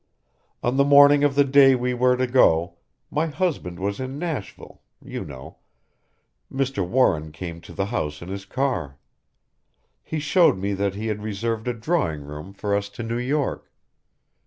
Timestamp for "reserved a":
11.21-11.73